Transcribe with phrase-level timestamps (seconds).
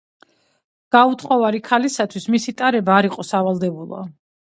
[0.95, 4.01] გაუთხოვარი ქალისათვის მისი ტარება არ იყო სავალდებულო.